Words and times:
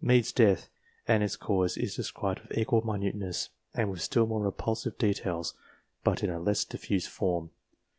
Mede's 0.00 0.32
death, 0.32 0.70
and 1.06 1.22
its 1.22 1.36
cause, 1.36 1.76
is 1.76 1.94
described 1.94 2.40
with 2.40 2.56
equal 2.56 2.80
minuteness, 2.80 3.50
and 3.74 3.90
with 3.90 4.00
still 4.00 4.26
more 4.26 4.40
repulsive 4.40 4.96
details, 4.96 5.52
but 6.02 6.22
in 6.24 6.30
a 6.30 6.40
less 6.40 6.64
diffused 6.64 7.10
form. 7.10 7.50